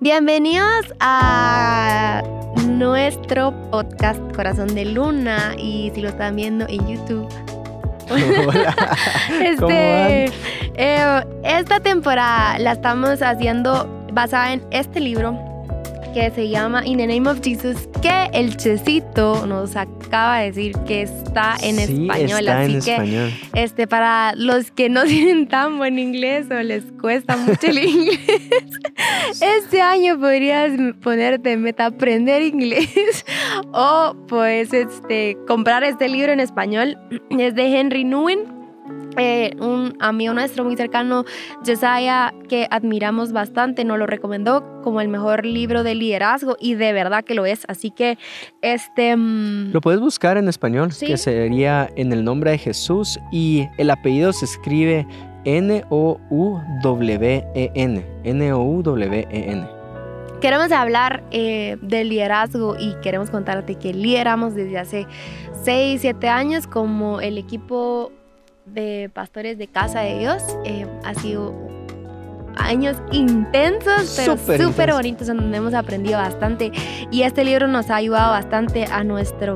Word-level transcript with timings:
Bienvenidos 0.00 0.94
a 1.00 2.22
nuestro 2.68 3.50
podcast 3.72 4.20
Corazón 4.32 4.72
de 4.72 4.84
Luna 4.84 5.56
y 5.58 5.90
si 5.92 6.00
lo 6.00 6.10
están 6.10 6.36
viendo 6.36 6.66
en 6.68 6.86
YouTube. 6.86 7.28
Hola. 8.08 8.96
este, 9.42 10.26
eh, 10.76 11.24
esta 11.42 11.80
temporada 11.80 12.60
la 12.60 12.72
estamos 12.72 13.22
haciendo 13.22 14.06
basada 14.12 14.52
en 14.52 14.64
este 14.70 15.00
libro 15.00 15.47
que 16.14 16.30
se 16.34 16.48
llama 16.48 16.84
In 16.86 16.98
the 16.98 17.06
Name 17.06 17.28
of 17.28 17.40
Jesus, 17.42 17.88
que 18.02 18.28
el 18.32 18.56
Checito 18.56 19.46
nos 19.46 19.76
acaba 19.76 20.38
de 20.40 20.46
decir 20.46 20.76
que 20.86 21.02
está 21.02 21.56
en 21.62 21.76
Sí, 21.76 22.02
español. 22.08 22.40
está 22.40 22.60
así 22.60 22.72
en 22.74 22.80
que 22.82 22.92
español. 22.92 23.32
este, 23.54 23.86
para 23.86 24.34
los 24.34 24.70
que 24.70 24.88
no 24.88 25.04
tienen 25.04 25.48
tan 25.48 25.78
buen 25.78 25.98
inglés 25.98 26.46
o 26.50 26.54
les 26.62 26.84
cuesta 27.00 27.36
mucho 27.36 27.66
el 27.68 27.78
inglés, 27.78 28.18
este 29.40 29.80
año 29.82 30.18
podrías 30.18 30.72
ponerte 31.02 31.52
en 31.52 31.62
meta 31.62 31.86
aprender 31.86 32.42
inglés 32.42 33.24
o 33.72 34.14
pues 34.28 34.72
este, 34.72 35.36
comprar 35.46 35.84
este 35.84 36.08
libro 36.08 36.32
en 36.32 36.40
español. 36.40 36.98
Es 37.30 37.54
de 37.54 37.78
Henry 37.78 38.04
Nguyen. 38.04 38.57
Eh, 39.18 39.50
un 39.60 39.96
amigo 40.00 40.32
nuestro 40.34 40.64
muy 40.64 40.76
cercano, 40.76 41.24
Josiah, 41.66 42.32
que 42.48 42.66
admiramos 42.70 43.32
bastante, 43.32 43.84
nos 43.84 43.98
lo 43.98 44.06
recomendó 44.06 44.80
como 44.82 45.00
el 45.00 45.08
mejor 45.08 45.44
libro 45.44 45.82
de 45.82 45.94
liderazgo 45.94 46.56
y 46.60 46.74
de 46.74 46.92
verdad 46.92 47.24
que 47.24 47.34
lo 47.34 47.46
es. 47.46 47.64
Así 47.68 47.90
que, 47.90 48.18
este... 48.62 49.16
mm, 49.16 49.72
Lo 49.72 49.80
puedes 49.80 50.00
buscar 50.00 50.36
en 50.36 50.48
español, 50.48 50.92
Sí. 50.92 51.06
que 51.06 51.16
sería 51.16 51.88
en 51.96 52.12
el 52.12 52.24
nombre 52.24 52.50
de 52.52 52.58
Jesús 52.58 53.18
y 53.32 53.66
el 53.78 53.90
apellido 53.90 54.32
se 54.32 54.44
escribe 54.44 55.06
N-O-U-W-E-N. 56.78 58.04
N-O-U-W-E-N. 58.24 59.66
Queremos 60.40 60.70
hablar 60.70 61.24
eh, 61.32 61.76
del 61.82 62.10
liderazgo 62.10 62.76
y 62.78 62.94
queremos 63.02 63.28
contarte 63.30 63.74
que 63.74 63.92
lideramos 63.92 64.54
desde 64.54 64.78
hace 64.78 65.06
6, 65.64 66.00
7 66.00 66.28
años 66.28 66.68
como 66.68 67.20
el 67.20 67.38
equipo 67.38 68.12
de 68.72 69.10
pastores 69.12 69.58
de 69.58 69.66
Casa 69.68 70.00
de 70.00 70.18
Dios. 70.18 70.42
Eh, 70.64 70.86
ha 71.04 71.14
sido 71.14 71.54
años 72.56 72.96
intensos, 73.12 74.14
pero 74.16 74.36
Súper 74.36 74.92
bonitos, 74.92 75.28
en 75.28 75.36
donde 75.38 75.58
hemos 75.58 75.74
aprendido 75.74 76.18
bastante. 76.18 76.72
Y 77.10 77.22
este 77.22 77.44
libro 77.44 77.68
nos 77.68 77.90
ha 77.90 77.96
ayudado 77.96 78.32
bastante 78.32 78.84
a 78.86 79.04
nuestro 79.04 79.54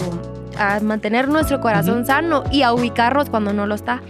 a 0.58 0.80
mantener 0.80 1.28
nuestro 1.28 1.60
corazón 1.62 1.98
Ujú. 1.98 2.06
sano 2.06 2.44
y 2.50 2.62
a 2.62 2.74
ubicarnos 2.74 3.30
cuando 3.30 3.52
no 3.52 3.66
lo 3.66 3.74
está. 3.74 4.02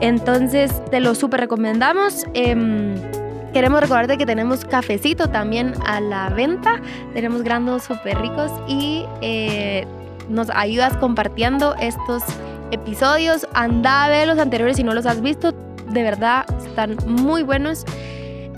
Entonces, 0.00 0.72
te 0.90 1.00
lo 1.00 1.14
súper 1.16 1.40
recomendamos. 1.40 2.24
Em, 2.34 2.94
Queremos 3.52 3.80
recordarte 3.80 4.18
que 4.18 4.26
tenemos 4.26 4.64
cafecito 4.64 5.30
también 5.30 5.72
a 5.86 6.00
la 6.00 6.28
venta. 6.28 6.80
Tenemos 7.14 7.42
granos 7.42 7.84
súper 7.84 8.18
ricos 8.20 8.52
y 8.68 9.06
eh, 9.22 9.86
nos 10.28 10.50
ayudas 10.50 10.96
compartiendo 10.98 11.74
estos 11.80 12.22
episodios. 12.70 13.46
Anda 13.54 14.04
a 14.04 14.08
ver 14.08 14.28
los 14.28 14.38
anteriores 14.38 14.76
si 14.76 14.84
no 14.84 14.94
los 14.94 15.06
has 15.06 15.20
visto. 15.20 15.52
De 15.90 16.02
verdad, 16.02 16.44
están 16.66 16.96
muy 17.06 17.42
buenos. 17.42 17.84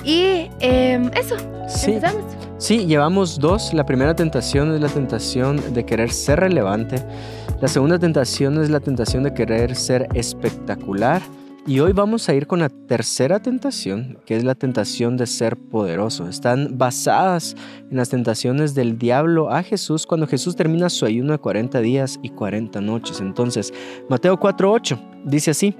Y 0.04 0.48
eh, 0.60 1.10
eso, 1.14 1.36
Sí, 1.68 1.92
empezamos. 1.92 2.24
sí, 2.58 2.86
llevamos 2.86 3.38
dos. 3.38 3.72
La 3.74 3.84
primera 3.84 4.14
tentación 4.14 4.74
es 4.74 4.80
la 4.80 4.88
tentación 4.88 5.74
de 5.74 5.84
querer 5.84 6.10
ser 6.10 6.40
relevante. 6.40 7.04
La 7.60 7.68
segunda 7.68 7.98
tentación 7.98 8.60
es 8.62 8.70
la 8.70 8.80
tentación 8.80 9.22
de 9.22 9.34
querer 9.34 9.76
ser 9.76 10.08
espectacular. 10.14 11.20
Y 11.70 11.78
hoy 11.78 11.92
vamos 11.92 12.28
a 12.28 12.34
ir 12.34 12.48
con 12.48 12.58
la 12.58 12.68
tercera 12.68 13.38
tentación, 13.38 14.18
que 14.26 14.34
es 14.34 14.42
la 14.42 14.56
tentación 14.56 15.16
de 15.16 15.28
ser 15.28 15.56
poderoso. 15.56 16.28
Están 16.28 16.76
basadas 16.78 17.54
en 17.88 17.96
las 17.96 18.08
tentaciones 18.08 18.74
del 18.74 18.98
diablo 18.98 19.52
a 19.52 19.62
Jesús 19.62 20.04
cuando 20.04 20.26
Jesús 20.26 20.56
termina 20.56 20.90
su 20.90 21.06
ayuno 21.06 21.30
de 21.30 21.38
40 21.38 21.80
días 21.80 22.18
y 22.24 22.30
40 22.30 22.80
noches. 22.80 23.20
Entonces, 23.20 23.72
Mateo 24.08 24.36
4:8 24.36 24.98
dice 25.24 25.52
así. 25.52 25.76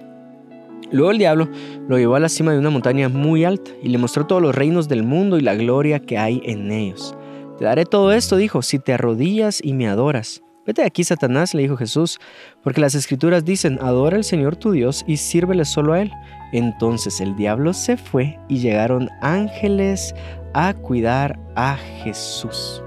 Luego 0.93 1.11
el 1.11 1.19
diablo 1.19 1.49
lo 1.89 1.99
llevó 1.99 2.15
a 2.15 2.21
la 2.21 2.29
cima 2.29 2.53
de 2.53 2.61
una 2.61 2.71
montaña 2.71 3.09
muy 3.09 3.43
alta 3.43 3.73
y 3.83 3.89
le 3.89 3.99
mostró 3.99 4.29
todos 4.29 4.41
los 4.41 4.55
reinos 4.55 4.89
del 4.89 5.03
mundo 5.03 5.39
y 5.39 5.41
la 5.41 5.57
gloria 5.57 5.99
que 5.99 6.19
hay 6.19 6.41
en 6.45 6.71
ellos. 6.71 7.17
Te 7.59 7.65
daré 7.65 7.85
todo 7.85 8.13
esto, 8.13 8.37
dijo, 8.37 8.63
si 8.63 8.79
te 8.79 8.93
arrodillas 8.93 9.61
y 9.61 9.73
me 9.73 9.89
adoras. 9.89 10.41
Vete 10.71 10.85
aquí, 10.85 11.03
Satanás, 11.03 11.53
le 11.53 11.63
dijo 11.63 11.77
Jesús, 11.77 12.21
porque 12.63 12.81
las 12.81 12.95
escrituras 12.95 13.45
dicen, 13.45 13.81
adora 13.83 14.17
al 14.17 14.23
Señor 14.23 14.55
tu 14.55 14.71
Dios 14.71 15.03
y 15.05 15.17
sírvele 15.17 15.65
solo 15.65 15.95
a 15.95 16.03
Él. 16.03 16.13
Entonces 16.53 17.21
el 17.21 17.35
diablo 17.35 17.73
se 17.73 17.97
fue 17.97 18.39
y 18.47 18.61
llegaron 18.61 19.09
ángeles 19.21 20.15
a 20.55 20.73
cuidar 20.75 21.41
a 21.57 21.77
Jesús. 22.05 22.85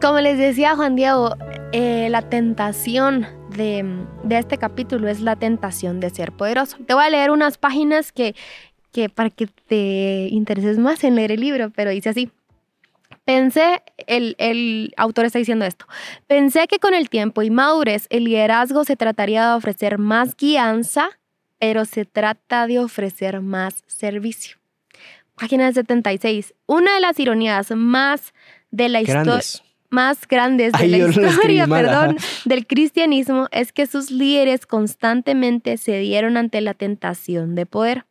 Como 0.00 0.18
les 0.18 0.36
decía 0.36 0.74
Juan 0.74 0.96
Diego, 0.96 1.36
eh, 1.70 2.08
la 2.10 2.22
tentación 2.22 3.24
de, 3.56 4.04
de 4.24 4.38
este 4.38 4.58
capítulo 4.58 5.06
es 5.06 5.20
la 5.20 5.36
tentación 5.36 6.00
de 6.00 6.10
ser 6.10 6.32
poderoso. 6.32 6.76
Te 6.88 6.94
voy 6.94 7.04
a 7.04 7.10
leer 7.10 7.30
unas 7.30 7.56
páginas 7.56 8.10
que, 8.10 8.34
que 8.90 9.08
para 9.08 9.30
que 9.30 9.46
te 9.46 10.26
intereses 10.32 10.76
más 10.76 11.04
en 11.04 11.14
leer 11.14 11.30
el 11.30 11.40
libro, 11.40 11.70
pero 11.70 11.92
dice 11.92 12.08
así. 12.08 12.32
Pensé, 13.30 13.80
el, 14.08 14.34
el 14.38 14.92
autor 14.96 15.24
está 15.24 15.38
diciendo 15.38 15.64
esto, 15.64 15.86
pensé 16.26 16.66
que 16.66 16.80
con 16.80 16.94
el 16.94 17.08
tiempo 17.08 17.42
y 17.42 17.50
madurez 17.50 18.08
el 18.10 18.24
liderazgo 18.24 18.82
se 18.82 18.96
trataría 18.96 19.46
de 19.46 19.54
ofrecer 19.54 19.98
más 19.98 20.36
guianza, 20.36 21.10
pero 21.60 21.84
se 21.84 22.04
trata 22.04 22.66
de 22.66 22.80
ofrecer 22.80 23.40
más 23.40 23.84
servicio. 23.86 24.56
Página 25.36 25.72
76. 25.72 26.54
Una 26.66 26.94
de 26.94 27.00
las 27.00 27.20
ironías 27.20 27.70
más 27.70 28.34
de 28.72 28.88
la 28.88 29.00
historia 29.00 29.22
Grandes. 29.22 29.62
más 29.90 30.26
grandes 30.26 30.72
de 30.72 30.78
Ay, 30.80 30.88
la 30.88 30.98
historia, 30.98 31.68
perdón, 31.68 32.16
del 32.46 32.66
cristianismo 32.66 33.46
es 33.52 33.72
que 33.72 33.86
sus 33.86 34.10
líderes 34.10 34.66
constantemente 34.66 35.78
cedieron 35.78 36.36
ante 36.36 36.60
la 36.60 36.74
tentación 36.74 37.54
de 37.54 37.64
poder. 37.64 38.06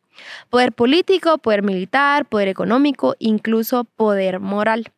Poder 0.48 0.72
político, 0.72 1.36
poder 1.36 1.62
militar, 1.62 2.24
poder 2.24 2.48
económico, 2.48 3.16
incluso 3.18 3.84
poder 3.84 4.40
moral. 4.40 4.90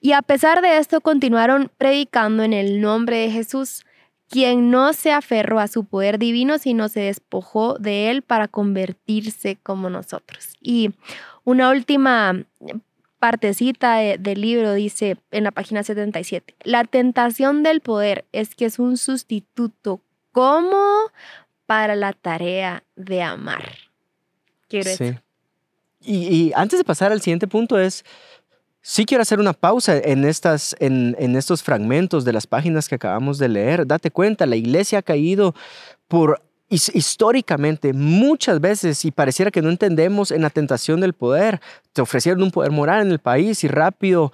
Y 0.00 0.12
a 0.12 0.22
pesar 0.22 0.62
de 0.62 0.78
esto 0.78 1.00
continuaron 1.00 1.70
predicando 1.78 2.42
en 2.42 2.52
el 2.52 2.80
nombre 2.80 3.18
de 3.18 3.30
Jesús, 3.30 3.84
quien 4.28 4.70
no 4.70 4.92
se 4.92 5.12
aferró 5.12 5.60
a 5.60 5.68
su 5.68 5.84
poder 5.84 6.18
divino, 6.18 6.58
sino 6.58 6.88
se 6.88 7.00
despojó 7.00 7.78
de 7.78 8.10
él 8.10 8.22
para 8.22 8.48
convertirse 8.48 9.56
como 9.62 9.88
nosotros. 9.90 10.48
Y 10.60 10.90
una 11.44 11.70
última 11.70 12.42
partecita 13.18 13.96
de- 13.96 14.18
del 14.18 14.40
libro 14.40 14.74
dice 14.74 15.16
en 15.30 15.44
la 15.44 15.50
página 15.52 15.82
77, 15.82 16.54
la 16.64 16.84
tentación 16.84 17.62
del 17.62 17.80
poder 17.80 18.24
es 18.32 18.54
que 18.54 18.66
es 18.66 18.78
un 18.78 18.96
sustituto 18.96 20.00
como 20.32 20.82
para 21.66 21.94
la 21.96 22.12
tarea 22.12 22.82
de 22.94 23.22
amar. 23.22 23.64
Quiero 24.68 24.84
Sí. 24.90 24.90
decir. 25.04 25.22
Y, 26.02 26.26
y 26.28 26.52
antes 26.54 26.78
de 26.78 26.84
pasar 26.84 27.10
al 27.10 27.20
siguiente 27.20 27.46
punto 27.48 27.78
es, 27.78 28.04
sí 28.88 29.04
quiero 29.04 29.22
hacer 29.22 29.40
una 29.40 29.52
pausa 29.52 29.98
en, 29.98 30.24
estas, 30.24 30.76
en, 30.78 31.16
en 31.18 31.34
estos 31.34 31.60
fragmentos 31.60 32.24
de 32.24 32.32
las 32.32 32.46
páginas 32.46 32.88
que 32.88 32.94
acabamos 32.94 33.36
de 33.38 33.48
leer. 33.48 33.84
Date 33.84 34.12
cuenta, 34.12 34.46
la 34.46 34.54
iglesia 34.54 35.00
ha 35.00 35.02
caído 35.02 35.56
por 36.06 36.40
his- 36.68 36.94
históricamente 36.94 37.92
muchas 37.92 38.60
veces 38.60 39.04
y 39.04 39.10
pareciera 39.10 39.50
que 39.50 39.60
no 39.60 39.70
entendemos 39.70 40.30
en 40.30 40.42
la 40.42 40.50
tentación 40.50 41.00
del 41.00 41.14
poder. 41.14 41.60
Te 41.92 42.00
ofrecieron 42.00 42.44
un 42.44 42.52
poder 42.52 42.70
moral 42.70 43.04
en 43.04 43.10
el 43.10 43.18
país 43.18 43.64
y 43.64 43.68
rápido 43.68 44.32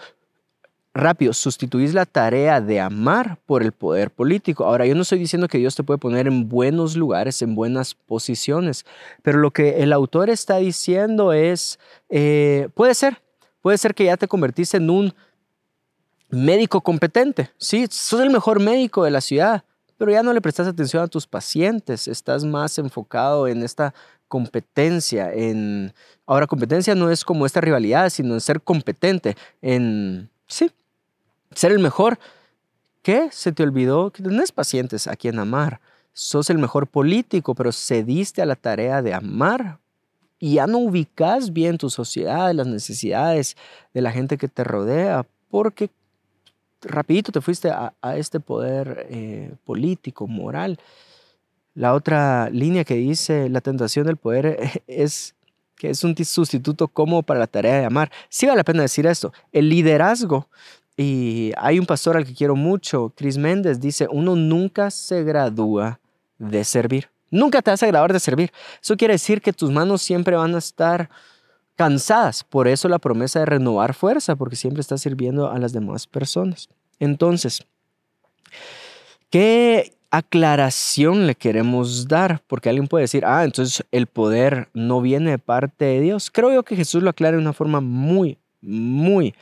rápido, 0.95 1.33
sustituís 1.33 1.95
la 1.95 2.05
tarea 2.05 2.61
de 2.61 2.79
amar 2.79 3.39
por 3.47 3.63
el 3.63 3.73
poder 3.73 4.11
político. 4.11 4.67
Ahora, 4.67 4.85
yo 4.85 4.95
no 4.95 5.01
estoy 5.01 5.19
diciendo 5.19 5.49
que 5.49 5.57
Dios 5.57 5.75
te 5.75 5.83
puede 5.83 5.97
poner 5.97 6.27
en 6.27 6.51
buenos 6.51 6.97
lugares, 6.97 7.41
en 7.41 7.55
buenas 7.55 7.95
posiciones, 7.95 8.85
pero 9.23 9.39
lo 9.39 9.53
que 9.53 9.83
el 9.83 9.95
autor 9.95 10.29
está 10.29 10.59
diciendo 10.59 11.33
es, 11.33 11.79
eh, 12.11 12.69
puede 12.75 12.95
ser, 12.95 13.22
puede 13.63 13.79
ser 13.79 13.95
que 13.95 14.05
ya 14.05 14.17
te 14.17 14.29
convertiste 14.29 14.77
en 14.77 14.91
un 14.91 15.15
médico 16.29 16.81
competente, 16.81 17.51
sí, 17.59 17.87
sos 17.91 18.21
el 18.21 18.31
mejor 18.31 18.61
médico 18.61 19.05
de 19.05 19.11
la 19.11 19.21
ciudad, 19.21 19.65
pero 19.97 20.11
ya 20.11 20.23
no 20.23 20.33
le 20.33 20.41
prestas 20.41 20.67
atención 20.67 21.03
a 21.03 21.07
tus 21.07 21.27
pacientes, 21.27 22.09
estás 22.09 22.45
más 22.45 22.77
enfocado 22.79 23.47
en 23.47 23.63
esta 23.63 23.95
competencia, 24.29 25.33
en... 25.33 25.93
Ahora, 26.27 26.47
competencia 26.47 26.95
no 26.95 27.11
es 27.11 27.23
como 27.23 27.45
esta 27.45 27.61
rivalidad, 27.61 28.09
sino 28.09 28.35
en 28.35 28.41
ser 28.41 28.63
competente, 28.63 29.37
en... 29.61 30.31
Sí, 30.47 30.71
ser 31.55 31.71
el 31.73 31.79
mejor. 31.79 32.19
¿Qué? 33.03 33.29
Se 33.31 33.53
te 33.53 33.63
olvidó 33.63 34.11
que 34.11 34.23
tenés 34.23 34.53
pacientes 34.53 35.07
a 35.07 35.17
quien 35.17 35.39
amar. 35.39 35.81
Sos 36.15 36.49
el 36.49 36.57
mejor 36.57 36.87
político, 36.87 37.55
pero 37.55 37.73
cediste 37.73 38.41
a 38.41 38.47
la 38.47 38.57
tarea 38.57 39.03
de 39.03 39.13
amar 39.13 39.82
y 40.43 40.55
ya 40.55 40.67
no 40.67 40.79
ubicas 40.79 41.53
bien 41.53 41.79
tu 41.79 41.89
sociedad, 41.89 42.53
las 42.53 42.67
necesidades 42.67 43.57
de 43.95 44.03
la 44.03 44.11
gente 44.11 44.37
que 44.37 44.49
te 44.49 44.65
rodea, 44.65 45.25
porque 45.49 45.89
rapidito 46.81 47.31
te 47.31 47.41
fuiste 47.41 47.71
a, 47.71 47.95
este 48.17 48.41
poder 48.41 49.07
eh, 49.09 49.55
político, 49.65 50.27
moral. 50.27 50.81
La 51.77 51.95
otra 51.95 52.51
línea 52.51 52.83
que 52.83 52.97
dice 52.97 53.49
la 53.51 53.61
tentación 53.61 54.05
del 54.05 54.17
poder 54.17 54.83
es 54.89 55.37
que 55.77 55.91
es 55.91 56.03
un 56.03 56.17
sustituto 56.17 56.89
cómodo 56.89 57.23
para 57.23 57.39
la 57.39 57.47
tarea 57.47 57.79
de 57.79 57.85
amar. 57.85 58.11
Sí 58.29 58.47
vale 58.47 58.57
la 58.57 58.65
pena 58.65 58.83
decir 58.83 59.07
esto. 59.07 59.33
El 59.53 59.69
liderazgo, 59.69 60.49
y 60.97 61.53
hay 61.57 61.79
un 61.79 61.87
pastor 61.87 62.17
al 62.17 62.27
que 62.27 62.35
quiero 62.35 62.57
mucho, 62.57 63.13
Chris 63.15 63.39
Méndez, 63.39 63.79
dice, 63.79 64.09
uno 64.11 64.35
nunca 64.35 64.91
se 64.91 65.23
gradúa 65.23 66.01
de 66.41 66.65
servir. 66.65 67.12
Nunca 67.33 67.63
te 67.63 67.71
vas 67.71 67.83
a 67.83 67.87
graduar 67.87 68.13
de 68.13 68.21
servir. 68.21 68.53
Eso 68.81 68.97
quiere 68.97 69.15
decir 69.15 69.41
que 69.41 69.55
tus 69.55 69.71
manos 69.71 70.03
siempre 70.03 70.37
van 70.37 70.55
a 70.55 70.59
estar 70.59 71.09
cansadas. 71.77 72.45
Por 72.45 72.69
eso 72.69 72.89
la 72.89 72.99
promesa 72.99 73.41
de 73.41 73.47
renovar 73.47 73.95
fuerza, 73.95 74.37
porque 74.37 74.55
siempre 74.55 74.83
estás 74.83 75.01
sirviendo 75.01 75.51
a 75.51 75.59
las 75.59 75.73
demás 75.73 76.07
personas. 76.07 76.69
Entonces, 77.01 77.65
¿qué 79.31 79.95
aclaración 80.11 81.27
le 81.27 81.35
queremos 81.35 82.07
dar? 82.07 82.43
Porque 82.47 82.69
alguien 82.69 82.87
puede 82.87 83.05
decir, 83.05 83.25
ah, 83.25 83.45
entonces 83.45 83.83
el 83.91 84.07
poder 84.07 84.69
no 84.75 85.01
viene 85.01 85.31
de 85.31 85.39
parte 85.39 85.87
de 85.87 86.01
Dios. 86.03 86.31
Creo 86.31 86.53
yo 86.53 86.63
que 86.65 86.77
Jesús 86.77 87.03
lo 87.03 87.09
aclara 87.09 87.39
de 87.39 87.43
una 87.43 87.55
forma 87.55 87.81
muy, 87.81 88.37
muy 88.61 89.35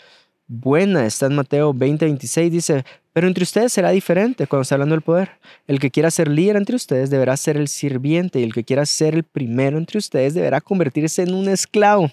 buena. 0.46 1.06
Está 1.06 1.26
en 1.26 1.34
Mateo 1.34 1.74
20, 1.74 2.04
26, 2.04 2.52
dice, 2.52 2.84
pero 3.12 3.26
entre 3.26 3.42
ustedes 3.42 3.72
será 3.72 3.90
diferente 3.90 4.46
cuando 4.46 4.62
está 4.62 4.76
hablando 4.76 4.94
del 4.94 5.02
poder. 5.02 5.30
El 5.66 5.80
que 5.80 5.90
quiera 5.90 6.10
ser 6.10 6.28
líder 6.28 6.56
entre 6.56 6.76
ustedes 6.76 7.10
deberá 7.10 7.36
ser 7.36 7.56
el 7.56 7.68
sirviente 7.68 8.40
y 8.40 8.44
el 8.44 8.54
que 8.54 8.64
quiera 8.64 8.86
ser 8.86 9.14
el 9.14 9.24
primero 9.24 9.78
entre 9.78 9.98
ustedes 9.98 10.34
deberá 10.34 10.60
convertirse 10.60 11.22
en 11.22 11.34
un 11.34 11.48
esclavo. 11.48 12.10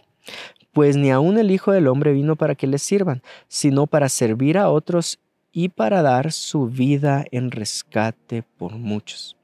Pues 0.74 0.96
ni 0.98 1.12
aun 1.12 1.38
el 1.38 1.52
Hijo 1.52 1.72
del 1.72 1.88
Hombre 1.88 2.14
vino 2.14 2.36
para 2.36 2.56
que 2.56 2.68
le 2.68 2.78
sirvan, 2.78 3.22
sino 3.48 3.88
para 3.88 4.10
servir 4.10 4.58
a 4.58 4.70
otros 4.70 5.20
y 5.52 5.70
para 5.70 6.02
dar 6.02 6.32
su 6.32 6.68
vida 6.68 7.26
en 7.32 7.52
rescate 7.52 8.44
por 8.58 8.74
muchos. 8.74 9.36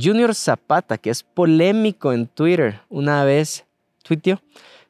Junior 0.00 0.34
Zapata, 0.34 0.98
que 0.98 1.10
es 1.10 1.22
polémico 1.22 2.12
en 2.12 2.26
Twitter, 2.26 2.80
una 2.88 3.24
vez 3.24 3.64
tuiteó, 4.02 4.40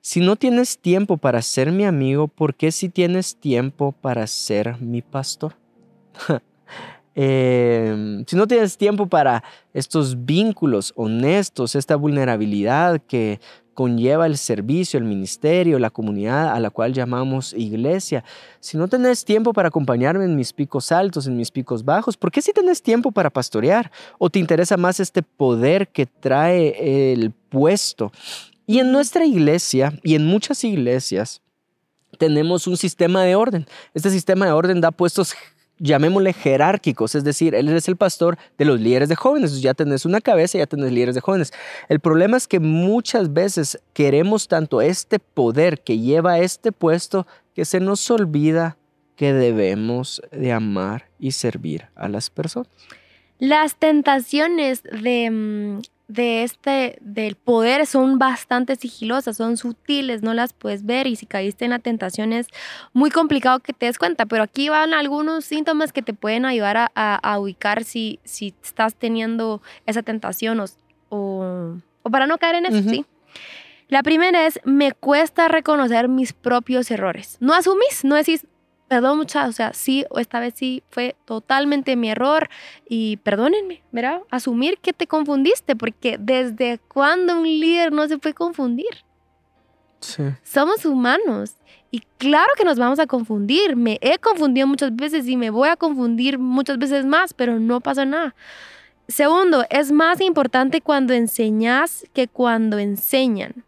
si 0.02 0.20
no 0.20 0.36
tienes 0.36 0.78
tiempo 0.78 1.18
para 1.18 1.42
ser 1.42 1.72
mi 1.72 1.84
amigo, 1.84 2.26
¿por 2.28 2.54
qué 2.54 2.72
si 2.72 2.88
tienes 2.88 3.36
tiempo 3.36 3.92
para 3.92 4.26
ser 4.26 4.80
mi 4.80 5.02
pastor? 5.02 5.54
Em, 7.22 8.24
si 8.24 8.36
no 8.36 8.46
tienes 8.46 8.78
tiempo 8.78 9.06
para 9.06 9.42
estos 9.74 10.24
vínculos 10.24 10.92
honestos, 10.94 11.74
esta 11.74 11.96
vulnerabilidad 11.96 13.00
que 13.00 13.40
conlleva 13.74 14.26
el 14.26 14.36
servicio, 14.36 14.98
el 14.98 15.04
ministerio, 15.04 15.78
la 15.78 15.90
comunidad 15.90 16.52
a 16.52 16.60
la 16.60 16.70
cual 16.70 16.92
llamamos 16.92 17.52
iglesia. 17.54 18.24
Si 18.60 18.76
no 18.76 18.88
tenés 18.88 19.24
tiempo 19.24 19.52
para 19.52 19.68
acompañarme 19.68 20.24
en 20.24 20.36
mis 20.36 20.52
picos 20.52 20.92
altos, 20.92 21.26
en 21.26 21.36
mis 21.36 21.50
picos 21.50 21.84
bajos, 21.84 22.16
¿por 22.16 22.30
qué 22.30 22.42
si 22.42 22.52
tenés 22.52 22.82
tiempo 22.82 23.10
para 23.10 23.30
pastorear? 23.30 23.90
¿O 24.18 24.30
te 24.30 24.38
interesa 24.38 24.76
más 24.76 25.00
este 25.00 25.22
poder 25.22 25.88
que 25.88 26.06
trae 26.06 27.12
el 27.12 27.32
puesto? 27.32 28.12
Y 28.66 28.78
en 28.78 28.92
nuestra 28.92 29.24
iglesia 29.24 29.98
y 30.04 30.14
en 30.14 30.26
muchas 30.26 30.62
iglesias 30.62 31.40
tenemos 32.18 32.66
un 32.66 32.76
sistema 32.76 33.24
de 33.24 33.34
orden. 33.34 33.66
Este 33.94 34.10
sistema 34.10 34.46
de 34.46 34.52
orden 34.52 34.80
da 34.80 34.90
puestos 34.90 35.34
llamémosle 35.80 36.32
jerárquicos, 36.32 37.14
es 37.14 37.24
decir, 37.24 37.54
él 37.54 37.68
es 37.68 37.88
el 37.88 37.96
pastor 37.96 38.38
de 38.58 38.66
los 38.66 38.80
líderes 38.80 39.08
de 39.08 39.16
jóvenes, 39.16 39.60
ya 39.60 39.74
tenés 39.74 40.04
una 40.04 40.20
cabeza, 40.20 40.58
ya 40.58 40.66
tenés 40.66 40.92
líderes 40.92 41.14
de 41.14 41.20
jóvenes. 41.20 41.52
El 41.88 41.98
problema 41.98 42.36
es 42.36 42.46
que 42.46 42.60
muchas 42.60 43.32
veces 43.32 43.80
queremos 43.92 44.46
tanto 44.46 44.80
este 44.80 45.18
poder 45.18 45.80
que 45.80 45.98
lleva 45.98 46.38
este 46.38 46.70
puesto 46.70 47.26
que 47.54 47.64
se 47.64 47.80
nos 47.80 48.08
olvida 48.10 48.76
que 49.16 49.32
debemos 49.32 50.22
de 50.30 50.52
amar 50.52 51.08
y 51.18 51.32
servir 51.32 51.88
a 51.94 52.08
las 52.08 52.30
personas. 52.30 52.68
Las 53.38 53.74
tentaciones 53.74 54.82
de 54.82 55.30
mm, 55.30 55.80
de 56.10 56.42
este, 56.42 56.98
del 57.00 57.36
poder 57.36 57.86
son 57.86 58.18
bastante 58.18 58.74
sigilosas, 58.74 59.36
son 59.36 59.56
sutiles, 59.56 60.22
no 60.22 60.34
las 60.34 60.52
puedes 60.52 60.84
ver 60.84 61.06
y 61.06 61.14
si 61.14 61.24
caíste 61.24 61.64
en 61.64 61.70
la 61.70 61.78
tentación 61.78 62.32
es 62.32 62.48
muy 62.92 63.10
complicado 63.10 63.60
que 63.60 63.72
te 63.72 63.86
des 63.86 63.96
cuenta, 63.96 64.26
pero 64.26 64.42
aquí 64.42 64.68
van 64.68 64.92
algunos 64.92 65.44
síntomas 65.44 65.92
que 65.92 66.02
te 66.02 66.12
pueden 66.12 66.46
ayudar 66.46 66.90
a, 66.94 67.38
ubicar 67.38 67.84
si, 67.84 68.18
si 68.24 68.54
estás 68.62 68.96
teniendo 68.96 69.62
esa 69.86 70.02
tentación 70.02 70.60
o, 71.10 71.76
para 72.10 72.26
no 72.26 72.38
caer 72.38 72.56
en 72.56 72.66
eso, 72.66 72.90
¿sí? 72.90 73.06
La 73.88 74.02
primera 74.02 74.46
es, 74.46 74.60
me 74.64 74.92
cuesta 74.92 75.48
reconocer 75.48 76.08
mis 76.08 76.32
propios 76.32 76.90
errores. 76.90 77.36
No 77.40 77.54
asumís, 77.54 78.04
no 78.04 78.14
decís, 78.14 78.46
perdón 78.90 79.18
muchachos, 79.18 79.50
o 79.50 79.52
sea, 79.52 79.72
sí, 79.72 80.04
esta 80.16 80.40
vez 80.40 80.54
sí 80.56 80.82
fue 80.90 81.14
totalmente 81.24 81.94
mi 81.94 82.10
error 82.10 82.50
y 82.88 83.18
perdónenme, 83.18 83.84
¿verdad? 83.92 84.22
Asumir 84.32 84.78
que 84.78 84.92
te 84.92 85.06
confundiste, 85.06 85.76
porque 85.76 86.18
desde 86.18 86.80
cuándo 86.88 87.38
un 87.38 87.44
líder 87.44 87.92
no 87.92 88.08
se 88.08 88.18
puede 88.18 88.34
confundir. 88.34 89.04
Sí. 90.00 90.24
Somos 90.42 90.84
humanos 90.84 91.54
y 91.92 92.00
claro 92.18 92.48
que 92.56 92.64
nos 92.64 92.80
vamos 92.80 92.98
a 92.98 93.06
confundir. 93.06 93.76
Me 93.76 93.96
he 94.00 94.18
confundido 94.18 94.66
muchas 94.66 94.96
veces 94.96 95.28
y 95.28 95.36
me 95.36 95.50
voy 95.50 95.68
a 95.68 95.76
confundir 95.76 96.40
muchas 96.40 96.76
veces 96.76 97.06
más, 97.06 97.32
pero 97.32 97.60
no 97.60 97.80
pasa 97.80 98.04
nada. 98.04 98.34
Segundo, 99.06 99.64
es 99.70 99.92
más 99.92 100.20
importante 100.20 100.80
cuando 100.80 101.14
enseñas 101.14 102.04
que 102.12 102.26
cuando 102.26 102.80
enseñan. 102.80 103.64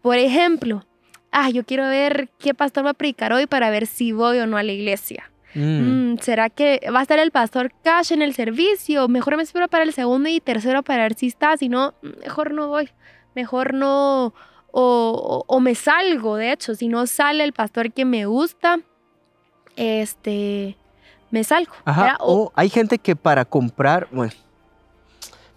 Por 0.00 0.16
ejemplo, 0.16 0.86
ah, 1.32 1.50
yo 1.50 1.64
quiero 1.64 1.88
ver 1.88 2.30
qué 2.38 2.54
pastor 2.54 2.86
va 2.86 2.90
a 2.90 2.94
predicar 2.94 3.32
hoy 3.32 3.46
para 3.46 3.70
ver 3.70 3.86
si 3.86 4.12
voy 4.12 4.38
o 4.38 4.46
no 4.46 4.56
a 4.56 4.62
la 4.62 4.72
iglesia. 4.72 5.30
Mm. 5.54 6.12
Mm, 6.12 6.18
¿Será 6.18 6.48
que 6.48 6.80
va 6.94 7.00
a 7.00 7.02
estar 7.02 7.18
el 7.18 7.30
pastor 7.30 7.72
Cash 7.82 8.12
en 8.12 8.22
el 8.22 8.34
servicio? 8.34 9.08
Mejor 9.08 9.36
me 9.36 9.42
espero 9.42 9.68
para 9.68 9.84
el 9.84 9.92
segundo 9.92 10.28
y 10.28 10.40
tercero 10.40 10.82
para 10.82 11.02
ver 11.02 11.14
si 11.14 11.26
está, 11.26 11.56
si 11.56 11.68
no, 11.68 11.94
mejor 12.22 12.52
no 12.52 12.68
voy, 12.68 12.90
mejor 13.34 13.74
no, 13.74 14.32
o, 14.72 15.60
me 15.60 15.74
salgo, 15.74 16.36
de 16.36 16.52
hecho, 16.52 16.74
si 16.74 16.88
no 16.88 17.06
sale 17.06 17.42
el 17.44 17.52
pastor 17.52 17.92
que 17.92 18.04
me 18.04 18.26
gusta, 18.26 18.78
este, 19.76 20.76
me 21.30 21.42
salgo. 21.42 21.72
Ajá, 21.84 22.16
o 22.20 22.52
hay 22.54 22.68
gente 22.68 22.98
que 22.98 23.16
para 23.16 23.44
comprar, 23.44 24.06
bueno, 24.12 24.32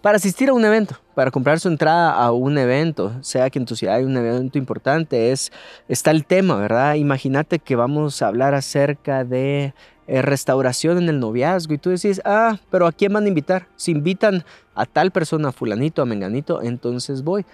para 0.04 0.18
asistir 0.18 0.50
a 0.50 0.52
un 0.52 0.62
evento, 0.66 1.00
para 1.14 1.30
comprar 1.30 1.58
su 1.58 1.68
entrada 1.68 2.12
a 2.12 2.30
un 2.30 2.58
evento, 2.58 3.16
sea 3.22 3.48
que 3.48 3.58
en 3.58 3.64
tu 3.64 3.74
ciudad 3.74 3.94
hay 3.94 4.04
un 4.04 4.14
evento 4.14 4.58
importante, 4.58 5.32
es, 5.32 5.50
está 5.88 6.10
el 6.10 6.26
tema, 6.26 6.56
¿verdad? 6.56 6.96
Imagínate 6.96 7.58
que 7.58 7.74
vamos 7.74 8.20
a 8.20 8.26
hablar 8.26 8.52
acerca 8.52 9.24
de 9.24 9.72
eh, 10.06 10.20
restauración 10.20 10.98
en 10.98 11.08
el 11.08 11.20
noviazgo 11.20 11.72
y 11.72 11.78
tú 11.78 11.88
decís, 11.88 12.20
ah, 12.26 12.58
pero 12.70 12.86
¿a 12.86 12.92
quién 12.92 13.14
van 13.14 13.24
a 13.24 13.28
invitar? 13.28 13.66
Si 13.76 13.92
invitan 13.92 14.44
a 14.74 14.84
tal 14.84 15.10
persona, 15.10 15.48
a 15.48 15.52
fulanito, 15.52 16.02
a 16.02 16.04
menganito, 16.04 16.60
entonces 16.60 17.22
voy. 17.22 17.46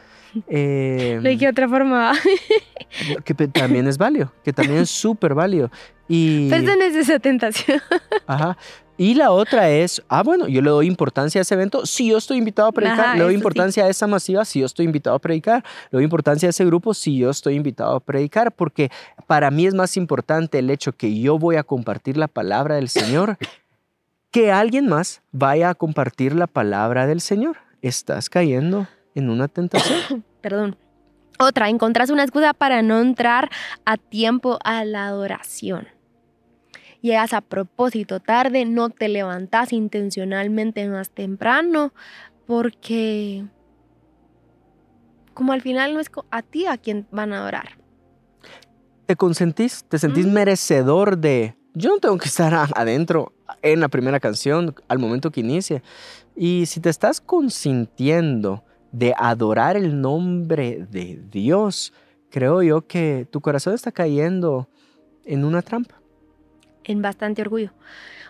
Eh, 0.48 1.18
¿De 1.22 1.38
qué 1.38 1.48
otra 1.48 1.68
forma? 1.68 2.12
que 3.24 3.34
también 3.34 3.86
es 3.86 3.98
válido, 3.98 4.32
que 4.44 4.52
también 4.52 4.80
es 4.80 4.90
súper 4.90 5.34
válido. 5.34 5.70
Y... 6.08 6.48
Tenés 6.48 6.94
esa 6.94 7.18
tentación. 7.18 7.80
Ajá. 8.26 8.56
Y 8.96 9.14
la 9.14 9.30
otra 9.30 9.70
es, 9.70 10.02
ah, 10.08 10.22
bueno, 10.22 10.46
yo 10.46 10.60
le 10.60 10.68
doy 10.68 10.87
importancia 10.87 11.40
a 11.40 11.42
ese 11.42 11.54
evento 11.54 11.87
si 11.87 12.08
yo 12.08 12.18
estoy 12.18 12.37
invitado 12.37 12.68
a 12.68 12.72
predicar, 12.72 13.16
le 13.16 13.25
doy 13.25 13.32
importancia 13.32 13.87
a 13.87 13.88
esa 13.88 14.06
masiva 14.06 14.44
si 14.44 14.60
yo 14.60 14.66
estoy 14.66 14.84
invitado 14.84 15.16
a 15.16 15.18
predicar, 15.18 15.64
le 15.90 15.96
doy 15.96 16.04
importancia 16.04 16.49
a 16.49 16.50
ese 16.50 16.66
grupo 16.66 16.92
si 16.92 17.16
yo 17.16 17.30
estoy 17.30 17.54
invitado 17.54 17.96
a 17.96 18.00
predicar, 18.00 18.52
porque 18.52 18.90
para 19.26 19.50
mí 19.50 19.64
es 19.64 19.72
más 19.72 19.96
importante 19.96 20.58
el 20.58 20.68
hecho 20.68 20.92
que 20.92 21.18
yo 21.18 21.38
voy 21.38 21.56
a 21.56 21.62
compartir 21.62 22.18
la 22.18 22.28
palabra 22.28 22.75
del 22.75 22.90
Señor 22.90 23.38
que 24.30 24.52
alguien 24.52 24.87
más 24.87 25.22
vaya 25.32 25.70
a 25.70 25.75
compartir 25.75 26.34
la 26.34 26.46
palabra 26.46 27.06
del 27.06 27.22
Señor. 27.22 27.56
Estás 27.80 28.28
cayendo 28.28 28.87
en 29.14 29.31
una 29.31 29.49
tentación. 29.49 30.25
Perdón. 30.40 30.76
Otra, 31.38 31.71
encontrás 31.71 32.11
una 32.11 32.23
excusa 32.23 32.52
para 32.52 32.83
no 32.83 33.00
entrar 33.00 33.49
a 33.87 33.97
tiempo 33.97 34.59
a 34.62 34.85
la 34.85 35.07
adoración 35.07 35.88
llegas 37.02 37.33
a 37.33 37.40
propósito 37.40 38.21
tarde, 38.21 38.64
no 38.64 38.90
te 38.90 39.09
levantas 39.09 39.73
intencionalmente 39.73 40.87
más 40.88 41.11
temprano, 41.11 41.93
porque 42.47 43.45
como 45.35 45.52
al 45.52 45.62
final 45.62 45.95
no 45.95 46.00
es 46.00 46.11
a 46.31 46.43
ti 46.43 46.67
a 46.67 46.76
quien 46.76 47.07
van 47.11 47.33
a 47.33 47.38
adorar. 47.38 47.79
Te 49.07 49.17
consentís, 49.17 49.85
te 49.85 49.99
sentís 49.99 50.26
merecedor 50.26 51.19
de, 51.19 51.57
yo 51.75 51.90
no 51.90 51.99
tengo 51.99 52.19
que 52.19 52.29
estar 52.29 52.55
adentro 52.75 53.33
en 53.62 53.81
la 53.81 53.88
primera 53.88 54.21
canción 54.21 54.75
al 54.88 54.99
momento 54.99 55.31
que 55.31 55.40
inicie. 55.40 55.83
Y 56.37 56.67
si 56.67 56.81
te 56.81 56.90
estás 56.90 57.21
consintiendo 57.21 58.64
de 58.92 59.14
adorar 59.16 59.76
el 59.76 60.00
nombre 60.00 60.87
de 60.90 61.20
Dios, 61.30 61.92
creo 62.30 62.62
yo 62.62 62.87
que 62.87 63.26
tu 63.30 63.40
corazón 63.40 63.75
está 63.75 63.92
cayendo 63.92 64.68
en 65.25 65.44
una 65.44 65.62
trampa 65.62 66.00
en 66.85 67.02
bastante 67.02 67.42
orgullo. 67.42 67.73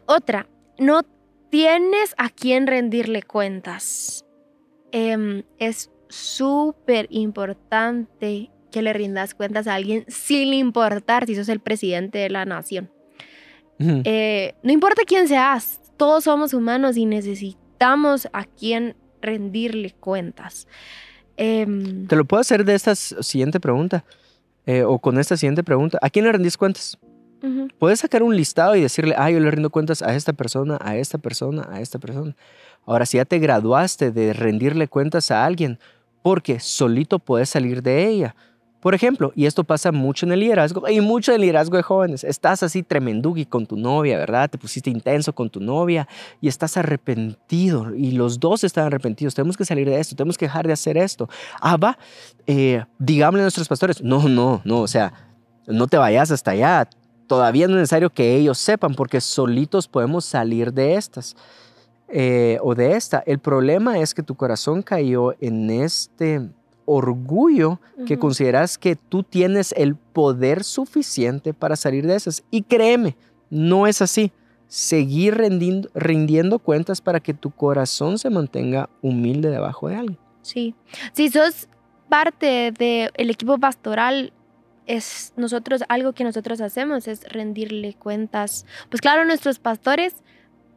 Otra, 0.06 0.46
no 0.78 1.02
tienes 1.50 2.14
a 2.18 2.28
quién 2.28 2.66
rendirle 2.66 3.22
cuentas. 3.22 4.24
Em, 4.92 5.44
es 5.58 5.90
súper 6.08 7.06
importante 7.10 8.50
que 8.70 8.82
le 8.82 8.92
rindas 8.92 9.34
cuentas 9.34 9.66
a 9.66 9.74
alguien 9.74 10.04
sin 10.08 10.52
importar 10.54 11.26
si 11.26 11.34
sos 11.34 11.48
el 11.48 11.60
presidente 11.60 12.18
de 12.18 12.30
la 12.30 12.44
nación. 12.44 12.90
Eh, 13.82 14.54
no 14.62 14.72
importa 14.72 15.04
quién 15.06 15.26
seas, 15.26 15.80
todos 15.96 16.24
somos 16.24 16.52
humanos 16.52 16.98
y 16.98 17.06
necesitamos 17.06 18.28
a 18.34 18.44
quien 18.44 18.94
rendirle 19.20 19.92
cuentas. 19.92 20.66
Em, 21.36 22.06
Te 22.06 22.16
lo 22.16 22.24
puedo 22.24 22.40
hacer 22.40 22.64
de 22.64 22.74
esta 22.74 22.94
siguiente 22.94 23.60
pregunta, 23.60 24.04
eh, 24.66 24.82
o 24.84 24.98
con 24.98 25.18
esta 25.18 25.36
siguiente 25.36 25.62
pregunta. 25.64 25.98
¿A 26.02 26.10
quién 26.10 26.24
le 26.24 26.32
rendís 26.32 26.56
cuentas? 26.56 26.98
ujú, 27.42 27.68
Puedes 27.78 28.00
sacar 28.00 28.22
un 28.22 28.36
listado 28.36 28.76
y 28.76 28.82
decirle, 28.82 29.14
ah, 29.16 29.30
yo 29.30 29.40
le 29.40 29.50
rindo 29.50 29.70
cuentas 29.70 30.02
a 30.02 30.14
esta 30.14 30.32
persona, 30.32 30.78
a 30.80 30.96
esta 30.96 31.18
persona, 31.18 31.66
a 31.70 31.80
esta 31.80 31.98
persona. 31.98 32.36
Ahora, 32.84 33.06
si 33.06 33.16
ya 33.16 33.24
te 33.24 33.38
graduaste 33.38 34.10
de 34.10 34.32
rendirle 34.32 34.88
cuentas 34.88 35.30
a 35.30 35.44
alguien, 35.44 35.78
porque 36.22 36.60
solito 36.60 37.18
puedes 37.18 37.48
salir 37.48 37.82
de 37.82 38.06
ella. 38.06 38.34
Por 38.80 38.94
ejemplo, 38.94 39.30
y 39.34 39.44
esto 39.46 39.62
pasa 39.64 39.92
mucho 39.92 40.24
en 40.24 40.32
el 40.32 40.40
liderazgo, 40.40 40.88
y 40.88 41.00
mucho 41.02 41.32
en 41.32 41.36
el 41.36 41.40
liderazgo 41.42 41.76
de 41.76 41.82
jóvenes, 41.82 42.24
estás 42.24 42.62
así 42.62 42.82
tremendugui 42.82 43.44
con 43.44 43.66
tu 43.66 43.76
novia, 43.76 44.16
¿verdad? 44.18 44.48
Te 44.48 44.56
pusiste 44.56 44.88
intenso 44.88 45.34
con 45.34 45.50
tu 45.50 45.60
novia 45.60 46.08
y 46.40 46.48
estás 46.48 46.76
arrepentido, 46.78 47.94
y 47.94 48.12
los 48.12 48.40
dos 48.40 48.64
están 48.64 48.86
arrepentidos, 48.86 49.34
tenemos 49.34 49.56
que 49.56 49.64
salir 49.66 49.88
de 49.88 50.00
esto, 50.00 50.16
tenemos 50.16 50.38
que 50.38 50.46
dejar 50.46 50.66
de 50.66 50.72
hacer 50.72 50.96
esto. 50.96 51.28
Ah, 51.60 51.76
va, 51.76 51.98
eh, 52.46 52.82
digámosle 52.98 53.42
a 53.42 53.44
nuestros 53.44 53.68
pastores, 53.68 54.02
no, 54.02 54.28
no, 54.28 54.62
no, 54.64 54.80
o 54.80 54.88
sea, 54.88 55.12
no 55.66 55.86
te 55.86 55.98
vayas 55.98 56.30
hasta 56.30 56.52
allá, 56.52 56.88
todavía 57.26 57.66
no 57.68 57.74
es 57.74 57.80
necesario 57.80 58.10
que 58.10 58.34
ellos 58.36 58.58
sepan, 58.58 58.94
porque 58.94 59.20
solitos 59.20 59.88
podemos 59.88 60.24
salir 60.24 60.72
de 60.72 60.94
estas. 60.94 61.36
eh, 62.08 62.58
o 62.62 62.74
de 62.74 62.96
esta. 62.96 63.22
El 63.26 63.38
problema 63.38 63.98
es 63.98 64.14
que 64.14 64.22
tu 64.22 64.34
corazón 64.34 64.82
cayó 64.82 65.34
en 65.40 65.70
este 65.70 66.50
orgullo 66.90 67.80
que 68.06 68.18
consideras 68.18 68.78
que 68.78 68.96
tú 68.96 69.22
tienes 69.22 69.72
el 69.76 69.94
poder 69.94 70.64
suficiente 70.64 71.54
para 71.54 71.76
salir 71.76 72.06
de 72.06 72.16
esas. 72.16 72.42
Y 72.50 72.62
créeme, 72.62 73.16
no 73.48 73.86
es 73.86 74.02
así. 74.02 74.32
Seguir 74.66 75.36
rindiendo, 75.36 75.88
rindiendo 75.94 76.58
cuentas 76.58 77.00
para 77.00 77.20
que 77.20 77.34
tu 77.34 77.50
corazón 77.50 78.18
se 78.18 78.30
mantenga 78.30 78.88
humilde 79.02 79.50
debajo 79.50 79.88
de 79.88 79.96
alguien. 79.96 80.18
Sí. 80.42 80.74
Si 81.12 81.28
sos 81.28 81.68
parte 82.08 82.72
del 82.72 83.30
equipo 83.30 83.58
pastoral, 83.58 84.32
es 84.86 85.32
nosotros, 85.36 85.82
algo 85.88 86.12
que 86.12 86.24
nosotros 86.24 86.60
hacemos 86.60 87.06
es 87.06 87.22
rendirle 87.28 87.94
cuentas. 87.94 88.66
Pues 88.88 89.00
claro, 89.00 89.22
a 89.22 89.24
nuestros 89.24 89.60
pastores, 89.60 90.16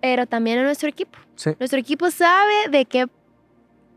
pero 0.01 0.27
también 0.27 0.60
a 0.60 0.63
nuestro 0.63 0.89
equipo. 0.89 1.17
Sí. 1.36 1.51
Nuestro 1.60 1.79
equipo 1.79 2.12
sabe 2.12 2.70
de 2.70 2.86
qué 2.86 3.08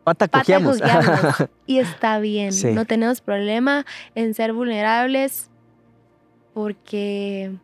Pata 0.07 0.29
cojeamos. 0.29 0.79
y 1.67 1.79
está 1.81 2.21
bien. 2.21 2.53
Sí. 2.53 2.71
No 2.71 2.85
tenemos 2.85 3.21
problema 3.21 3.85
en 4.15 4.35
ser 4.35 4.53
vulnerables 4.53 5.51
porque. 6.55 7.57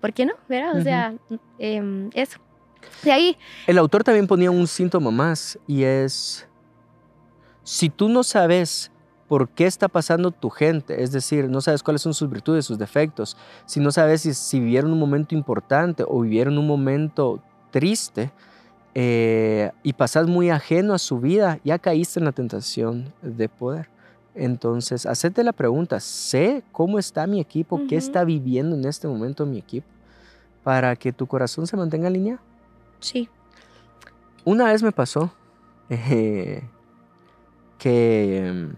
¿Por 0.00 0.12
qué 0.12 0.24
no? 0.24 0.34
¿Verdad? 0.48 0.78
O 0.78 0.82
sea, 0.84 1.14
em, 1.58 2.10
eso. 2.14 2.38
De 3.02 3.10
ahí, 3.10 3.36
El 3.66 3.76
autor 3.78 4.04
también 4.04 4.28
ponía 4.28 4.52
un 4.52 4.68
síntoma 4.68 5.10
más 5.10 5.58
y 5.66 5.82
es, 5.82 6.46
si 7.64 7.88
tú 7.88 8.08
no 8.08 8.22
sabes 8.22 8.92
por 9.26 9.48
qué 9.48 9.66
está 9.66 9.88
pasando 9.88 10.30
tu 10.30 10.50
gente, 10.50 11.02
es 11.02 11.10
decir, 11.10 11.48
no 11.48 11.60
sabes 11.60 11.82
cuáles 11.82 12.02
son 12.02 12.14
sus 12.14 12.30
virtudes, 12.30 12.66
sus 12.66 12.78
defectos, 12.78 13.36
si 13.66 13.80
no 13.80 13.90
sabes 13.90 14.20
si, 14.20 14.32
si 14.32 14.60
vivieron 14.60 14.92
un 14.92 15.00
momento 15.00 15.34
importante 15.34 16.04
o 16.06 16.20
vivieron 16.20 16.56
un 16.56 16.68
momento 16.68 17.42
triste 17.72 18.30
eh, 19.00 19.70
y 19.84 19.92
pasas 19.92 20.26
muy 20.26 20.50
ajeno 20.50 20.92
a 20.92 20.98
su 20.98 21.20
vida, 21.20 21.60
ya 21.62 21.78
caíste 21.78 22.18
en 22.18 22.24
la 22.24 22.32
tentación 22.32 23.12
de 23.22 23.48
poder. 23.48 23.88
Entonces, 24.34 25.06
hacete 25.06 25.44
la 25.44 25.52
pregunta, 25.52 26.00
¿sé 26.00 26.64
cómo 26.72 26.98
está 26.98 27.26
mi 27.28 27.40
equipo? 27.40 27.78
¿Qué 27.88 27.94
Ujú. 27.96 28.04
está 28.06 28.24
viviendo 28.24 28.74
en 28.74 28.84
este 28.86 29.06
momento 29.06 29.46
mi 29.46 29.58
equipo? 29.58 29.86
Para 30.64 30.96
que 30.96 31.12
tu 31.12 31.28
corazón 31.28 31.66
se 31.68 31.76
mantenga 31.76 32.08
alineado. 32.08 32.40
sí. 33.00 33.28
Una 34.44 34.64
vez 34.72 34.82
me 34.82 34.90
pasó 34.92 35.30
eh, 35.90 36.62
que 37.78 38.46
em, 38.46 38.72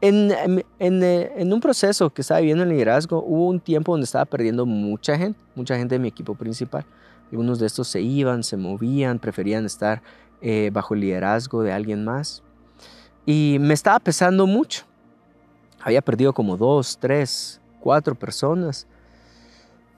en, 0.00 0.30
en- 0.32 0.64
en, 0.78 1.02
eh, 1.02 1.32
en 1.36 1.52
un 1.52 1.60
proceso 1.60 2.10
que 2.10 2.22
estaba 2.22 2.40
viviendo 2.40 2.62
en 2.64 2.70
liderazgo 2.70 3.22
hubo 3.22 3.48
un 3.48 3.60
tiempo 3.60 3.92
donde 3.92 4.04
estaba 4.06 4.24
perdiendo 4.24 4.64
mucha 4.66 5.16
gente, 5.18 5.38
mucha 5.54 5.76
gente 5.76 5.94
de 5.96 5.98
mi 5.98 6.08
equipo 6.08 6.34
principal. 6.34 6.84
Algunos 7.30 7.58
de 7.58 7.66
estos 7.66 7.88
se 7.88 8.00
iban, 8.00 8.42
se 8.42 8.56
movían, 8.56 9.18
preferían 9.18 9.64
estar 9.64 10.02
eh, 10.40 10.70
bajo 10.72 10.94
el 10.94 11.00
liderazgo 11.00 11.62
de 11.62 11.72
alguien 11.72 12.04
más. 12.04 12.42
Y 13.26 13.58
me 13.60 13.74
estaba 13.74 13.98
pesando 14.00 14.46
mucho. 14.46 14.84
Había 15.80 16.02
perdido 16.02 16.32
como 16.32 16.56
dos, 16.56 16.98
tres, 16.98 17.60
cuatro 17.80 18.14
personas. 18.14 18.86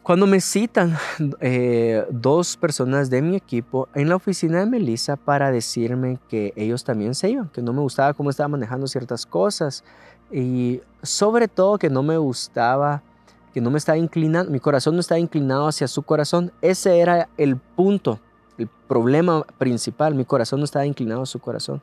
Cuando 0.03 0.27
me 0.27 0.41
citan 0.41 0.97
eh, 1.41 2.05
dos 2.11 2.57
personas 2.57 3.09
de 3.09 3.23
mi 3.23 3.37
equipo 3.37 3.89
en 3.95 4.09
la 4.09 4.17
oficina 4.17 4.59
de 4.59 4.67
Melissa 4.67 5.17
para 5.17 5.53
decirme 5.53 6.19
que 6.29 6.53
ellos 6.57 6.83
también 6.83 7.15
se 7.15 7.31
iban, 7.31 7.49
que 7.51 7.62
no 7.62 7.73
me 7.73 7.81
gustaba 7.81 8.12
cómo 8.12 8.31
estaba 8.31 8.49
manejando 8.49 8.89
ciertas 8.89 9.25
cosas 9.25 9.85
y 10.33 10.81
sobre 11.03 11.47
todo 11.47 11.79
que 11.79 11.89
no 11.89 12.03
me 12.03 12.17
gustaba, 12.17 13.03
que 13.52 13.61
no 13.61 13.71
me 13.71 13.78
estaba 13.78 13.99
inclinando, 13.99 14.50
mi 14.50 14.61
corazón 14.61 14.94
no 14.94 15.00
estaba 15.00 15.18
inclinado 15.18 15.68
hacia 15.68 15.88
su 15.88 16.02
corazón. 16.02 16.52
Ese 16.62 16.99
era 17.00 17.28
el 17.37 17.56
punto, 17.56 18.21
el 18.59 18.68
problema 18.88 19.44
principal, 19.59 20.14
mi 20.14 20.25
corazón 20.25 20.61
no 20.61 20.64
estaba 20.64 20.87
inclinado 20.87 21.23
a 21.23 21.26
su 21.26 21.38
corazón. 21.38 21.82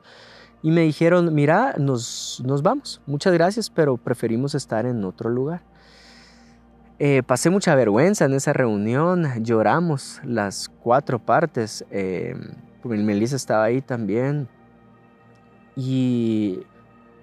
Y 0.62 0.72
me 0.72 0.82
dijeron, 0.82 1.34
mira, 1.34 1.76
nos, 1.78 2.42
nos 2.46 2.62
vamos, 2.62 3.02
muchas 3.06 3.34
gracias, 3.34 3.70
pero 3.70 3.98
preferimos 3.98 4.56
estar 4.56 4.86
en 4.86 5.04
otro 5.06 5.30
lugar. 5.30 5.62
Eh, 7.02 7.24
pasé 7.24 7.50
mucha 7.50 7.76
vergüenza 7.76 8.26
en 8.26 8.34
esa 8.34 8.52
reunión, 8.52 9.26
lloramos 9.42 10.20
las 10.26 10.68
cuatro 10.84 11.18
partes, 11.18 11.86
eh, 11.92 12.36
Melissa 12.84 13.38
estaba 13.38 13.64
ahí 13.64 13.82
también 13.82 14.50
y 15.78 16.60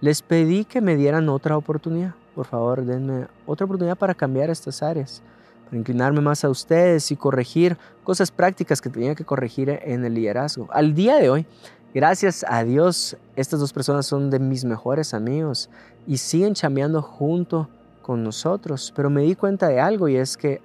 les 0.00 0.22
pedí 0.22 0.64
que 0.64 0.80
me 0.80 0.96
dieran 0.96 1.28
otra 1.28 1.58
oportunidad, 1.58 2.14
por 2.36 2.44
favor 2.46 2.84
denme 2.84 3.26
otra 3.46 3.64
oportunidad 3.64 3.96
para 3.96 4.14
cambiar 4.14 4.50
estas 4.50 4.82
áreas, 4.82 5.22
para 5.64 5.78
inclinarme 5.78 6.20
más 6.20 6.44
a 6.44 6.50
ustedes 6.50 7.10
y 7.10 7.16
corregir 7.16 7.78
cosas 8.04 8.30
prácticas 8.30 8.82
que 8.82 8.90
tenía 8.90 9.14
que 9.14 9.24
corregir 9.24 9.70
en 9.70 10.04
el 10.04 10.12
liderazgo. 10.12 10.68
Al 10.70 10.94
día 10.94 11.16
de 11.16 11.30
hoy, 11.30 11.46
gracias 11.94 12.44
a 12.46 12.62
Dios, 12.62 13.16
estas 13.36 13.58
dos 13.58 13.72
personas 13.72 14.04
son 14.04 14.28
de 14.28 14.38
mis 14.38 14.66
mejores 14.66 15.14
amigos 15.14 15.70
y 16.06 16.18
siguen 16.18 16.52
chambeando 16.52 17.00
junto 17.00 17.70
con 18.02 18.22
nosotros, 18.22 18.92
pero 18.94 19.08
me 19.08 19.22
di 19.22 19.34
cuenta 19.34 19.68
de 19.68 19.80
algo 19.80 20.06
y 20.06 20.16
es 20.16 20.36
que 20.36 20.60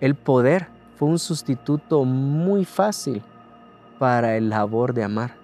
el 0.00 0.16
poder 0.16 0.66
fue 0.96 1.08
un 1.08 1.20
sustituto 1.20 2.04
muy 2.04 2.64
fácil 2.64 3.22
para 4.00 4.36
el 4.36 4.48
labor 4.50 4.94
de 4.94 5.04
amar. 5.04 5.36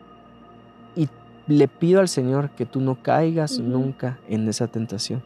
Y 0.96 1.08
le 1.46 1.68
pido 1.68 2.00
al 2.00 2.08
Señor 2.08 2.50
que 2.50 2.66
tú 2.66 2.80
no 2.80 3.00
caigas 3.00 3.60
Ujú. 3.60 3.68
nunca 3.68 4.18
en 4.28 4.48
esa 4.48 4.66
tentación. 4.66 5.22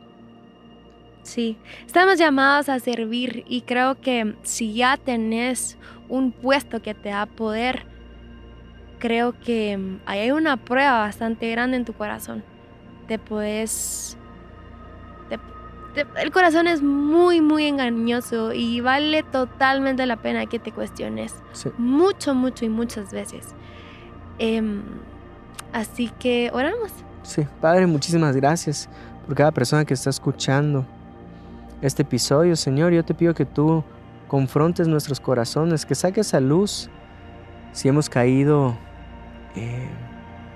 Sí, 1.28 1.58
estamos 1.86 2.18
llamados 2.18 2.70
a 2.70 2.78
servir 2.78 3.44
y 3.46 3.60
creo 3.60 4.00
que 4.00 4.34
si 4.44 4.72
ya 4.72 4.96
tenés 4.96 5.76
un 6.08 6.32
puesto 6.32 6.80
que 6.80 6.94
te 6.94 7.10
da 7.10 7.26
poder, 7.26 7.84
creo 8.98 9.38
que 9.38 9.76
mm, 9.76 10.00
hay 10.06 10.30
una 10.30 10.56
prueba 10.56 11.00
bastante 11.00 11.50
grande 11.50 11.76
en 11.76 11.84
tu 11.84 11.92
corazón. 11.92 12.42
Te 13.08 13.18
puedes... 13.18 14.16
te- 15.28 15.38
te- 16.02 16.06
el 16.22 16.30
corazón 16.30 16.66
es 16.66 16.80
muy, 16.82 17.42
muy 17.42 17.66
engañoso 17.66 18.54
y 18.54 18.80
vale 18.80 19.22
totalmente 19.22 20.06
la 20.06 20.16
pena 20.16 20.46
que 20.46 20.58
te 20.58 20.72
cuestiones. 20.72 21.34
Sí. 21.52 21.68
Mucho, 21.76 22.34
mucho 22.34 22.64
y 22.64 22.70
muchas 22.70 23.12
veces. 23.12 23.48
Em, 24.38 24.80
así 25.74 26.10
que 26.18 26.50
oramos. 26.54 26.90
Sí, 27.22 27.46
Padre, 27.60 27.86
muchísimas 27.86 28.34
gracias 28.34 28.88
por 29.26 29.34
cada 29.34 29.52
persona 29.52 29.84
que 29.84 29.92
está 29.92 30.08
escuchando 30.08 30.86
este 31.82 32.02
episodio, 32.02 32.56
Señor. 32.56 32.92
Yo 32.92 33.04
te 33.04 33.14
pido 33.14 33.34
que 33.34 33.44
tú 33.44 33.84
confrontes 34.26 34.88
nuestros 34.88 35.20
corazones, 35.20 35.86
que 35.86 35.94
saques 35.94 36.34
a 36.34 36.40
luz 36.40 36.90
si 37.72 37.88
hemos 37.88 38.08
caído, 38.08 38.76
eh, 39.54 39.88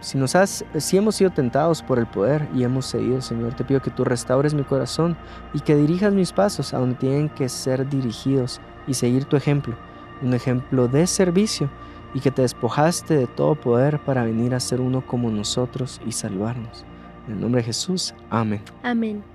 si, 0.01 0.19
nos 0.19 0.35
has, 0.35 0.65
si 0.77 0.97
hemos 0.97 1.17
sido 1.17 1.31
tentados 1.31 1.83
por 1.83 1.99
el 1.99 2.07
poder 2.07 2.49
y 2.55 2.65
hemos 2.65 2.91
cedido, 2.91 3.21
Señor. 3.21 3.55
Te 3.55 3.65
pido 3.65 3.81
que 3.81 3.91
tú 3.91 4.05
restaures 4.05 4.55
mi 4.55 4.65
corazón 4.65 5.17
y 5.55 5.61
que 5.61 5.77
dirijas 5.77 6.13
mis 6.13 6.33
pasos 6.33 6.75
a 6.75 6.79
donde 6.79 6.97
tienen 6.97 7.29
que 7.29 7.49
ser 7.49 7.89
dirigidos 7.89 8.61
y 8.87 8.95
seguir 8.95 9.25
tu 9.25 9.37
ejemplo, 9.37 9.77
un 10.23 10.35
ejemplo 10.35 10.89
de 10.89 11.07
servicio 11.07 11.71
y 12.15 12.21
que 12.21 12.31
te 12.31 12.43
despojaste 12.43 13.17
de 13.17 13.27
todo 13.27 13.55
poder 13.55 13.99
para 14.01 14.25
venir 14.25 14.55
a 14.55 14.61
ser 14.61 14.81
uno 14.81 15.07
como 15.07 15.31
nosotros 15.31 16.01
y 16.07 16.13
salvarnos. 16.13 16.85
En 17.27 17.35
el 17.35 17.41
nombre 17.41 17.61
de 17.61 17.67
Jesús, 17.67 18.15
amén. 18.29 18.63
Amén. 18.83 19.32